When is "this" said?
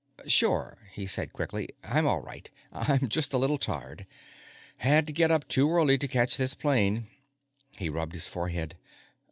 6.37-6.55